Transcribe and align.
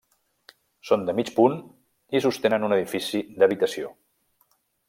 Són 0.89 1.03
de 1.09 1.15
mig 1.19 1.29
punt 1.35 1.59
i 2.19 2.23
sostenen 2.27 2.67
un 2.71 2.77
edifici 2.81 3.25
d'habitació. 3.37 3.97